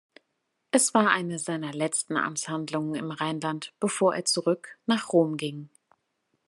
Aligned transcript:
Es 0.71 0.95
war 0.95 1.11
eine 1.11 1.37
seine 1.37 1.71
letzten 1.73 2.17
Amtshandlungen 2.17 2.95
im 2.95 3.11
Rheinland, 3.11 3.71
bevor 3.79 4.15
er 4.15 4.25
zurück 4.25 4.79
nach 4.87 5.13
Rom 5.13 5.37
ging. 5.37 5.69